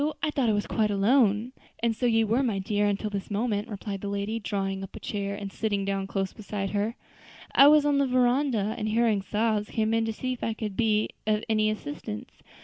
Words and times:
I 0.23 0.31
thought 0.31 0.49
I 0.49 0.53
was 0.53 0.65
quite 0.65 0.89
alone." 0.89 1.51
"And 1.83 1.95
so 1.95 2.07
you 2.07 2.25
were, 2.25 2.41
my 2.41 2.57
dear, 2.57 2.87
until 2.87 3.11
this 3.11 3.29
moment" 3.29 3.67
replied 3.67 4.01
the 4.01 4.07
lady, 4.07 4.39
drawing 4.39 4.81
up 4.83 4.95
a 4.95 4.99
chair, 4.99 5.35
and 5.35 5.51
sitting 5.51 5.85
down 5.85 6.07
close 6.07 6.33
beside 6.33 6.71
her. 6.71 6.95
"I 7.53 7.67
was 7.67 7.85
on 7.85 7.99
the 7.99 8.07
veranda, 8.07 8.73
and 8.79 8.87
hearing 8.89 9.21
sobs, 9.21 9.69
came 9.69 9.93
in 9.93 10.05
to 10.05 10.11
see 10.13 10.33
if 10.33 10.43
I 10.43 10.55
could 10.55 10.75
be 10.75 11.09
of 11.27 11.43
any 11.47 11.69
assistance. 11.69 12.31